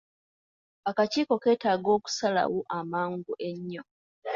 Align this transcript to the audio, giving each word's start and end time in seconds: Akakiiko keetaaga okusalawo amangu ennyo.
Akakiiko 0.89 1.33
keetaaga 1.43 1.89
okusalawo 1.97 2.59
amangu 2.77 3.33
ennyo. 3.49 3.83